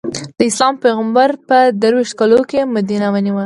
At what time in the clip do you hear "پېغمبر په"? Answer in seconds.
0.83-1.57